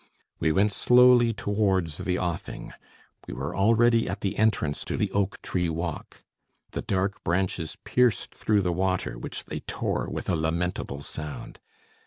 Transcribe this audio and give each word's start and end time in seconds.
We 0.39 0.51
went 0.51 0.73
slowly 0.73 1.31
towards 1.31 1.99
the 1.99 2.17
offing. 2.17 2.73
We 3.27 3.35
were 3.35 3.55
already 3.55 4.09
at 4.09 4.21
the 4.21 4.35
entrance 4.35 4.83
to 4.85 4.97
the 4.97 5.11
oak 5.11 5.39
tree 5.43 5.69
walk. 5.69 6.23
The 6.71 6.81
dark 6.81 7.23
branches 7.23 7.77
pierced 7.83 8.33
through 8.33 8.63
the 8.63 8.73
water, 8.73 9.19
which 9.19 9.43
they 9.43 9.59
tore 9.59 10.09
with 10.09 10.27
a 10.27 10.35
lamentable 10.35 11.03
sound. 11.03 11.59